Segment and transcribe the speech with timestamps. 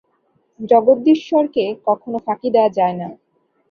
[0.59, 3.07] জগদীশ্বরকে কখনও ফাঁকি দেওয়া যায় না।